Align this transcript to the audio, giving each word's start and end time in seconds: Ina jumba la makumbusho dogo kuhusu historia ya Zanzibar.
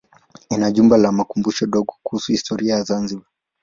Ina 0.53 0.67
jumba 0.75 0.95
la 0.97 1.11
makumbusho 1.11 1.65
dogo 1.67 1.93
kuhusu 2.03 2.31
historia 2.31 2.73
ya 2.75 2.83
Zanzibar. 2.83 3.27